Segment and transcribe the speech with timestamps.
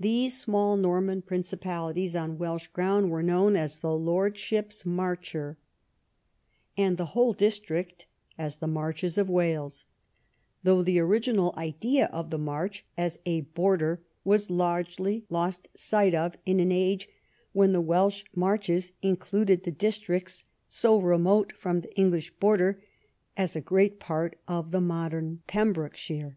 [0.00, 5.58] These small Norman principalities on Welsh ground Avere known as the Lordships Marcher,
[6.76, 8.06] and the whole district
[8.36, 9.84] as the Marches of Wales,
[10.64, 16.34] though the original idea of the March as a border was largely lost sight of
[16.44, 17.08] in an age
[17.52, 22.82] when the Welsh Marches included the districts so remote from the English border
[23.36, 26.36] as a great part of the modern Pembrokeshire.